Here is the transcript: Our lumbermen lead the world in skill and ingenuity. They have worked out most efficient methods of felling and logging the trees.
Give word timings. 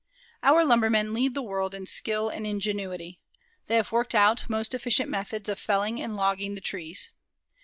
Our 0.41 0.65
lumbermen 0.65 1.13
lead 1.13 1.35
the 1.35 1.43
world 1.43 1.75
in 1.75 1.85
skill 1.85 2.27
and 2.29 2.47
ingenuity. 2.47 3.19
They 3.67 3.75
have 3.75 3.91
worked 3.91 4.15
out 4.15 4.49
most 4.49 4.73
efficient 4.73 5.11
methods 5.11 5.47
of 5.47 5.59
felling 5.59 6.01
and 6.01 6.15
logging 6.17 6.55
the 6.55 6.59
trees. 6.59 7.11